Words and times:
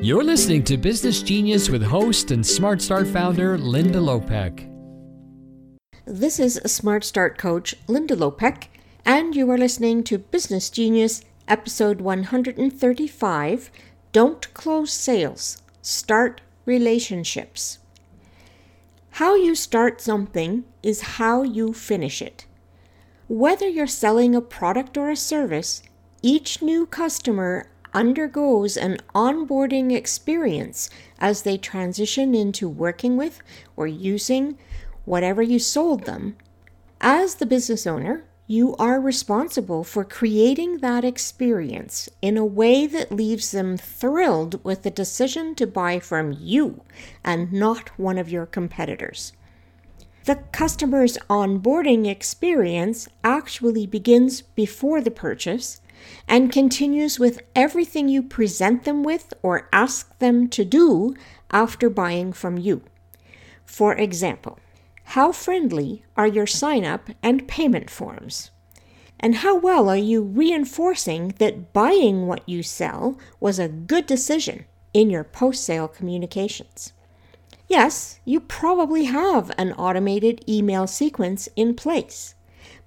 You're 0.00 0.22
listening 0.22 0.62
to 0.64 0.76
Business 0.76 1.22
Genius 1.22 1.68
with 1.68 1.82
host 1.82 2.30
and 2.30 2.46
Smart 2.46 2.80
Start 2.80 3.08
founder 3.08 3.58
Linda 3.58 3.98
Lopeke. 3.98 4.70
This 6.04 6.38
is 6.38 6.60
Smart 6.66 7.02
Start 7.02 7.36
coach 7.36 7.74
Linda 7.88 8.14
Lopeke, 8.14 8.68
and 9.04 9.34
you 9.34 9.50
are 9.50 9.58
listening 9.58 10.04
to 10.04 10.18
Business 10.18 10.70
Genius, 10.70 11.22
episode 11.48 12.00
135 12.00 13.70
Don't 14.12 14.54
Close 14.54 14.92
Sales, 14.92 15.60
Start 15.82 16.42
Relationships. 16.64 17.80
How 19.10 19.34
you 19.34 19.56
start 19.56 20.00
something 20.00 20.62
is 20.80 21.18
how 21.18 21.42
you 21.42 21.72
finish 21.72 22.22
it. 22.22 22.46
Whether 23.26 23.68
you're 23.68 23.88
selling 23.88 24.36
a 24.36 24.40
product 24.40 24.96
or 24.96 25.10
a 25.10 25.16
service, 25.16 25.82
each 26.22 26.62
new 26.62 26.86
customer 26.86 27.68
undergoes 27.92 28.76
an 28.76 28.98
onboarding 29.14 29.94
experience 29.94 30.90
as 31.18 31.42
they 31.42 31.56
transition 31.56 32.34
into 32.34 32.68
working 32.68 33.16
with 33.16 33.40
or 33.76 33.86
using 33.86 34.58
whatever 35.04 35.42
you 35.42 35.58
sold 35.58 36.04
them. 36.04 36.36
As 37.00 37.36
the 37.36 37.46
business 37.46 37.86
owner, 37.86 38.24
you 38.46 38.74
are 38.76 38.98
responsible 38.98 39.84
for 39.84 40.04
creating 40.04 40.78
that 40.78 41.04
experience 41.04 42.08
in 42.22 42.38
a 42.38 42.46
way 42.46 42.86
that 42.86 43.12
leaves 43.12 43.50
them 43.50 43.76
thrilled 43.76 44.64
with 44.64 44.82
the 44.82 44.90
decision 44.90 45.54
to 45.54 45.66
buy 45.66 46.00
from 46.00 46.34
you 46.40 46.82
and 47.22 47.52
not 47.52 47.90
one 47.98 48.16
of 48.16 48.30
your 48.30 48.46
competitors. 48.46 49.34
The 50.24 50.36
customer's 50.52 51.18
onboarding 51.28 52.06
experience 52.06 53.08
actually 53.22 53.86
begins 53.86 54.40
before 54.42 55.00
the 55.02 55.10
purchase 55.10 55.80
and 56.26 56.52
continues 56.52 57.18
with 57.18 57.42
everything 57.54 58.08
you 58.08 58.22
present 58.22 58.84
them 58.84 59.02
with 59.02 59.32
or 59.42 59.68
ask 59.72 60.18
them 60.18 60.48
to 60.48 60.64
do 60.64 61.14
after 61.50 61.88
buying 61.88 62.32
from 62.32 62.58
you. 62.58 62.82
For 63.64 63.94
example, 63.94 64.58
how 65.04 65.32
friendly 65.32 66.04
are 66.16 66.26
your 66.26 66.46
sign 66.46 66.84
up 66.84 67.08
and 67.22 67.48
payment 67.48 67.88
forms? 67.88 68.50
And 69.20 69.36
how 69.36 69.56
well 69.56 69.88
are 69.88 69.96
you 69.96 70.22
reinforcing 70.22 71.34
that 71.38 71.72
buying 71.72 72.26
what 72.26 72.48
you 72.48 72.62
sell 72.62 73.18
was 73.40 73.58
a 73.58 73.68
good 73.68 74.06
decision 74.06 74.64
in 74.94 75.10
your 75.10 75.24
post 75.24 75.64
sale 75.64 75.88
communications? 75.88 76.92
Yes, 77.68 78.20
you 78.24 78.40
probably 78.40 79.04
have 79.04 79.50
an 79.58 79.72
automated 79.72 80.44
email 80.48 80.86
sequence 80.86 81.48
in 81.56 81.74
place. 81.74 82.34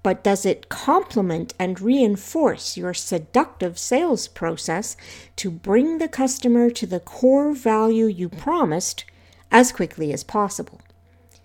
But 0.03 0.23
does 0.23 0.45
it 0.45 0.69
complement 0.69 1.53
and 1.59 1.79
reinforce 1.79 2.75
your 2.75 2.93
seductive 2.93 3.77
sales 3.77 4.27
process 4.27 4.97
to 5.35 5.51
bring 5.51 5.99
the 5.99 6.07
customer 6.07 6.69
to 6.71 6.87
the 6.87 6.99
core 6.99 7.53
value 7.53 8.05
you 8.05 8.27
promised 8.27 9.05
as 9.51 9.71
quickly 9.71 10.11
as 10.11 10.23
possible? 10.23 10.81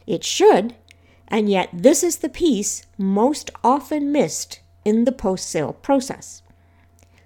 It 0.07 0.25
should, 0.25 0.75
and 1.29 1.51
yet 1.51 1.69
this 1.73 2.03
is 2.03 2.19
the 2.19 2.29
piece 2.29 2.87
most 2.97 3.51
often 3.63 4.11
missed 4.11 4.61
in 4.85 5.05
the 5.05 5.13
post 5.13 5.51
sale 5.51 5.75
process. 5.75 6.43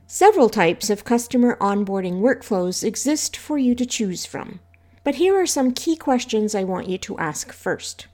Several 0.07 0.49
types 0.49 0.91
of 0.91 1.05
customer 1.05 1.57
onboarding 1.61 2.21
workflows 2.21 2.83
exist 2.83 3.37
for 3.37 3.59
you 3.59 3.77
to 3.77 3.87
choose 3.87 4.27
from, 4.27 4.59
but 5.05 5.17
here 5.17 5.41
are 5.41 5.47
some 5.47 5.73
key 5.73 5.95
questions 5.95 6.55
I 6.55 6.65
want 6.65 6.89
you 6.89 6.99
to 6.99 7.19
ask 7.19 7.53
first. 7.53 8.09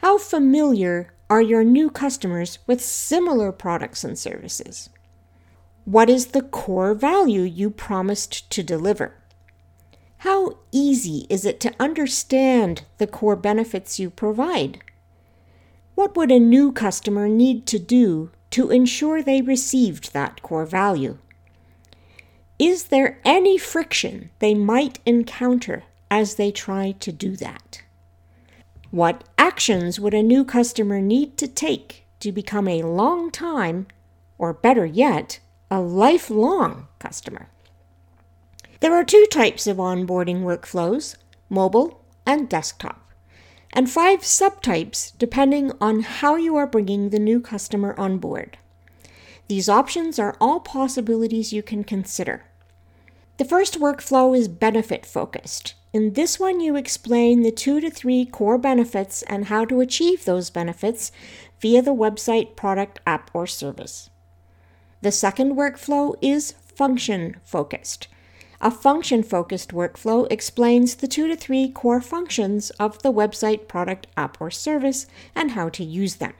How 0.00 0.18
familiar 0.18 1.12
are 1.30 1.40
your 1.40 1.62
new 1.62 1.88
customers 1.88 2.58
with 2.66 2.80
similar 2.80 3.52
products 3.52 4.02
and 4.02 4.18
services? 4.18 4.90
What 5.84 6.10
is 6.10 6.26
the 6.26 6.42
core 6.42 6.92
value 6.92 7.42
you 7.42 7.70
promised 7.70 8.50
to 8.50 8.64
deliver? 8.64 9.14
How 10.18 10.58
easy 10.72 11.26
is 11.30 11.46
it 11.46 11.60
to 11.60 11.74
understand 11.78 12.84
the 12.98 13.06
core 13.06 13.36
benefits 13.36 14.00
you 14.00 14.10
provide? 14.10 14.82
What 15.94 16.16
would 16.16 16.32
a 16.32 16.40
new 16.40 16.72
customer 16.72 17.28
need 17.28 17.64
to 17.68 17.78
do 17.78 18.32
to 18.50 18.70
ensure 18.70 19.22
they 19.22 19.40
received 19.40 20.12
that 20.12 20.42
core 20.42 20.66
value? 20.66 21.18
Is 22.58 22.84
there 22.84 23.20
any 23.24 23.56
friction 23.56 24.30
they 24.40 24.54
might 24.54 24.98
encounter 25.06 25.84
as 26.10 26.34
they 26.34 26.50
try 26.50 26.92
to 27.00 27.12
do 27.12 27.36
that? 27.36 27.82
What 28.90 29.22
actions 29.38 30.00
would 30.00 30.14
a 30.14 30.22
new 30.22 30.44
customer 30.44 31.00
need 31.00 31.36
to 31.38 31.46
take 31.46 32.06
to 32.18 32.32
become 32.32 32.66
a 32.66 32.82
long 32.82 33.30
time, 33.30 33.86
or 34.36 34.52
better 34.52 34.84
yet, 34.84 35.38
a 35.70 35.80
lifelong 35.80 36.88
customer? 36.98 37.48
There 38.80 38.94
are 38.94 39.04
two 39.04 39.26
types 39.30 39.68
of 39.68 39.76
onboarding 39.76 40.42
workflows 40.42 41.16
mobile 41.48 42.02
and 42.26 42.48
desktop, 42.48 43.12
and 43.72 43.88
five 43.88 44.20
subtypes 44.20 45.12
depending 45.18 45.70
on 45.80 46.00
how 46.00 46.34
you 46.34 46.56
are 46.56 46.66
bringing 46.66 47.10
the 47.10 47.18
new 47.18 47.40
customer 47.40 47.94
on 47.96 48.18
board. 48.18 48.58
These 49.46 49.68
options 49.68 50.18
are 50.18 50.36
all 50.40 50.58
possibilities 50.60 51.52
you 51.52 51.62
can 51.62 51.84
consider. 51.84 52.44
The 53.36 53.44
first 53.44 53.78
workflow 53.78 54.36
is 54.36 54.48
benefit 54.48 55.06
focused. 55.06 55.74
In 55.92 56.12
this 56.12 56.38
one, 56.38 56.60
you 56.60 56.76
explain 56.76 57.42
the 57.42 57.50
two 57.50 57.80
to 57.80 57.90
three 57.90 58.24
core 58.24 58.58
benefits 58.58 59.22
and 59.22 59.46
how 59.46 59.64
to 59.64 59.80
achieve 59.80 60.24
those 60.24 60.48
benefits 60.48 61.10
via 61.60 61.82
the 61.82 61.94
website, 61.94 62.54
product, 62.54 63.00
app, 63.06 63.30
or 63.34 63.46
service. 63.46 64.08
The 65.02 65.10
second 65.10 65.56
workflow 65.56 66.14
is 66.22 66.52
function 66.52 67.36
focused. 67.42 68.06
A 68.60 68.70
function 68.70 69.22
focused 69.22 69.70
workflow 69.70 70.30
explains 70.30 70.96
the 70.96 71.08
two 71.08 71.26
to 71.26 71.34
three 71.34 71.68
core 71.68 72.00
functions 72.00 72.70
of 72.78 73.02
the 73.02 73.12
website, 73.12 73.66
product, 73.66 74.06
app, 74.16 74.40
or 74.40 74.50
service 74.50 75.06
and 75.34 75.52
how 75.52 75.70
to 75.70 75.82
use 75.82 76.16
them. 76.16 76.34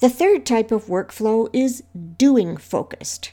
The 0.00 0.10
third 0.10 0.44
type 0.44 0.72
of 0.72 0.86
workflow 0.86 1.48
is 1.52 1.84
doing 2.18 2.56
focused. 2.56 3.30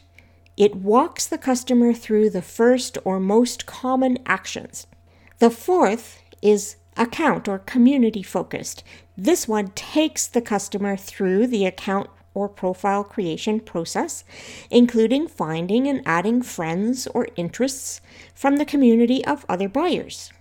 It 0.59 0.75
walks 0.75 1.25
the 1.25 1.37
customer 1.37 1.93
through 1.93 2.31
the 2.31 2.41
first 2.41 2.97
or 3.05 3.17
most 3.17 3.65
common 3.65 4.17
actions. 4.25 4.87
The 5.37 5.49
fourth 5.49 6.21
is 6.41 6.75
account 6.97 7.47
or 7.47 7.59
community 7.59 8.21
focused. 8.21 8.83
This 9.17 9.47
one 9.47 9.69
takes 9.69 10.27
the 10.27 10.41
customer 10.41 10.97
through 10.97 11.47
the 11.47 11.65
account 11.65 12.09
or 12.33 12.49
profile 12.49 13.05
creation 13.05 13.61
process, 13.61 14.25
including 14.69 15.29
finding 15.29 15.87
and 15.87 16.01
adding 16.05 16.41
friends 16.41 17.07
or 17.07 17.29
interests 17.37 18.01
from 18.35 18.57
the 18.57 18.65
community 18.65 19.23
of 19.23 19.45
other 19.47 19.69
buyers. 19.69 20.33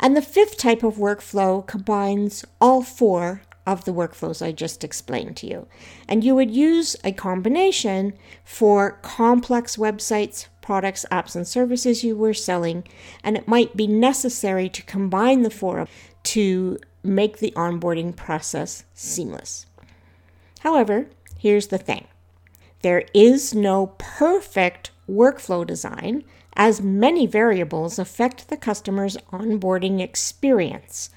And 0.00 0.16
the 0.16 0.22
fifth 0.22 0.56
type 0.56 0.82
of 0.82 0.96
workflow 0.96 1.66
combines 1.66 2.46
all 2.62 2.80
four 2.82 3.42
of 3.66 3.84
the 3.84 3.92
workflows 3.92 4.44
I 4.44 4.52
just 4.52 4.84
explained 4.84 5.36
to 5.38 5.46
you. 5.46 5.66
And 6.08 6.22
you 6.22 6.34
would 6.34 6.50
use 6.50 6.96
a 7.02 7.12
combination 7.12 8.14
for 8.44 8.98
complex 9.02 9.76
websites, 9.76 10.46
products, 10.60 11.04
apps, 11.10 11.34
and 11.34 11.46
services 11.46 12.04
you 12.04 12.16
were 12.16 12.34
selling, 12.34 12.84
and 13.22 13.36
it 13.36 13.48
might 13.48 13.76
be 13.76 13.86
necessary 13.86 14.68
to 14.68 14.82
combine 14.82 15.42
the 15.42 15.50
four 15.50 15.86
to 16.24 16.78
make 17.02 17.38
the 17.38 17.52
onboarding 17.52 18.14
process 18.16 18.84
seamless. 18.94 19.66
However, 20.60 21.06
here's 21.38 21.68
the 21.68 21.78
thing 21.78 22.06
there 22.82 23.04
is 23.14 23.54
no 23.54 23.94
perfect 23.98 24.90
workflow 25.08 25.66
design, 25.66 26.24
as 26.54 26.80
many 26.80 27.26
variables 27.26 27.98
affect 27.98 28.48
the 28.48 28.56
customer's 28.56 29.16
onboarding 29.32 30.00
experience. 30.00 31.10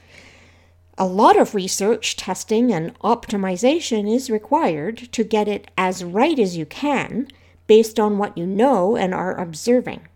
A 1.00 1.06
lot 1.06 1.38
of 1.38 1.54
research, 1.54 2.16
testing, 2.16 2.74
and 2.74 2.98
optimization 3.02 4.12
is 4.12 4.32
required 4.32 4.98
to 5.12 5.24
get 5.24 5.48
it 5.48 5.70
as 5.78 6.04
right 6.04 6.40
as 6.40 6.58
you 6.58 6.66
can 6.66 7.28
based 7.68 8.00
on 8.00 8.18
what 8.18 8.36
you 8.36 8.48
know 8.48 8.98
and 8.98 9.14
are 9.14 9.40
observing. 9.40 10.08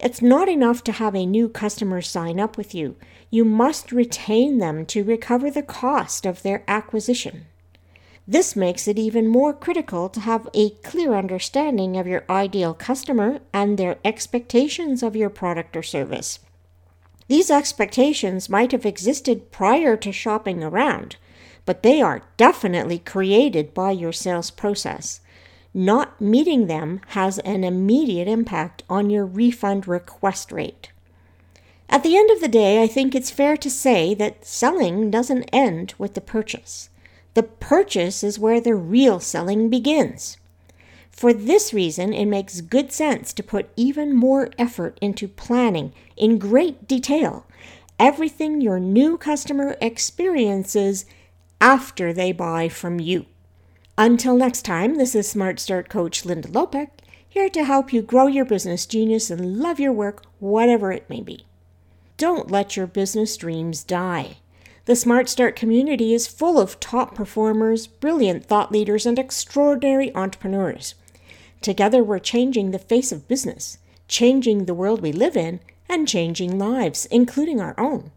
It's 0.00 0.20
not 0.20 0.48
enough 0.48 0.82
to 0.84 0.92
have 0.92 1.14
a 1.14 1.24
new 1.24 1.48
customer 1.48 2.02
sign 2.02 2.40
up 2.40 2.56
with 2.56 2.74
you. 2.74 2.96
You 3.30 3.44
must 3.44 3.92
retain 3.92 4.58
them 4.58 4.86
to 4.86 5.04
recover 5.04 5.52
the 5.52 5.62
cost 5.62 6.26
of 6.26 6.42
their 6.42 6.64
acquisition. 6.66 7.46
This 8.26 8.56
makes 8.56 8.88
it 8.88 8.98
even 8.98 9.28
more 9.28 9.52
critical 9.52 10.08
to 10.08 10.20
have 10.20 10.48
a 10.52 10.70
clear 10.70 11.14
understanding 11.14 11.96
of 11.96 12.08
your 12.08 12.24
ideal 12.28 12.74
customer 12.74 13.38
and 13.52 13.78
their 13.78 13.98
expectations 14.04 15.02
of 15.02 15.14
your 15.14 15.30
product 15.30 15.76
or 15.76 15.82
service. 15.82 16.40
These 17.28 17.50
expectations 17.50 18.48
might 18.48 18.72
have 18.72 18.86
existed 18.86 19.52
prior 19.52 19.96
to 19.98 20.12
shopping 20.12 20.64
around, 20.64 21.16
but 21.66 21.82
they 21.82 22.00
are 22.00 22.22
definitely 22.38 22.98
created 22.98 23.74
by 23.74 23.90
your 23.90 24.12
sales 24.12 24.50
process. 24.50 25.20
Not 25.74 26.20
meeting 26.20 26.66
them 26.66 27.02
has 27.08 27.38
an 27.40 27.64
immediate 27.64 28.26
impact 28.26 28.82
on 28.88 29.10
your 29.10 29.26
refund 29.26 29.86
request 29.86 30.50
rate. 30.50 30.90
At 31.90 32.02
the 32.02 32.16
end 32.16 32.30
of 32.30 32.40
the 32.40 32.48
day, 32.48 32.82
I 32.82 32.86
think 32.86 33.14
it's 33.14 33.30
fair 33.30 33.56
to 33.58 33.70
say 33.70 34.14
that 34.14 34.44
selling 34.46 35.10
doesn't 35.10 35.48
end 35.52 35.94
with 35.98 36.14
the 36.14 36.20
purchase. 36.20 36.88
The 37.34 37.42
purchase 37.42 38.24
is 38.24 38.38
where 38.38 38.60
the 38.60 38.74
real 38.74 39.20
selling 39.20 39.68
begins. 39.68 40.38
For 41.18 41.32
this 41.32 41.74
reason, 41.74 42.12
it 42.12 42.26
makes 42.26 42.60
good 42.60 42.92
sense 42.92 43.32
to 43.32 43.42
put 43.42 43.70
even 43.74 44.14
more 44.14 44.50
effort 44.56 44.96
into 45.02 45.26
planning 45.26 45.92
in 46.16 46.38
great 46.38 46.86
detail 46.86 47.44
everything 47.98 48.60
your 48.60 48.78
new 48.78 49.18
customer 49.18 49.76
experiences 49.80 51.06
after 51.60 52.12
they 52.12 52.30
buy 52.30 52.68
from 52.68 53.00
you. 53.00 53.26
Until 53.98 54.36
next 54.36 54.62
time, 54.62 54.94
this 54.94 55.16
is 55.16 55.28
Smart 55.28 55.58
Start 55.58 55.88
Coach 55.88 56.24
Linda 56.24 56.46
Lopeke, 56.46 56.90
here 57.28 57.48
to 57.48 57.64
help 57.64 57.92
you 57.92 58.00
grow 58.00 58.28
your 58.28 58.44
business 58.44 58.86
genius 58.86 59.28
and 59.28 59.58
love 59.58 59.80
your 59.80 59.92
work, 59.92 60.24
whatever 60.38 60.92
it 60.92 61.10
may 61.10 61.20
be. 61.20 61.46
Don't 62.16 62.48
let 62.48 62.76
your 62.76 62.86
business 62.86 63.36
dreams 63.36 63.82
die. 63.82 64.36
The 64.84 64.94
Smart 64.94 65.28
Start 65.28 65.56
community 65.56 66.14
is 66.14 66.28
full 66.28 66.60
of 66.60 66.78
top 66.78 67.16
performers, 67.16 67.88
brilliant 67.88 68.46
thought 68.46 68.70
leaders, 68.70 69.04
and 69.04 69.18
extraordinary 69.18 70.14
entrepreneurs. 70.14 70.94
Together, 71.60 72.04
we're 72.04 72.18
changing 72.18 72.70
the 72.70 72.78
face 72.78 73.12
of 73.12 73.28
business, 73.28 73.78
changing 74.06 74.64
the 74.64 74.74
world 74.74 75.00
we 75.00 75.12
live 75.12 75.36
in, 75.36 75.60
and 75.88 76.06
changing 76.06 76.58
lives, 76.58 77.06
including 77.06 77.60
our 77.60 77.74
own. 77.78 78.10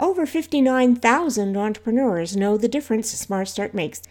Over 0.00 0.26
59,000 0.26 1.56
entrepreneurs 1.56 2.36
know 2.36 2.56
the 2.56 2.68
difference 2.68 3.10
Smart 3.10 3.48
Start 3.48 3.74
makes. 3.74 4.02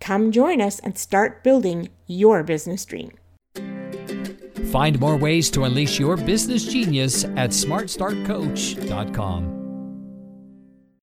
Come 0.00 0.32
join 0.32 0.60
us 0.60 0.80
and 0.80 0.98
start 0.98 1.44
building 1.44 1.90
your 2.06 2.42
business 2.42 2.84
dream. 2.84 3.12
Find 4.72 4.98
more 5.00 5.16
ways 5.16 5.50
to 5.50 5.64
unleash 5.64 5.98
your 5.98 6.16
business 6.16 6.64
genius 6.64 7.24
at 7.24 7.50
smartstartcoach.com. 7.50 9.57